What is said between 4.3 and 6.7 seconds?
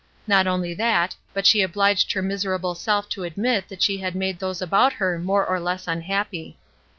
those about her more or less unhappy.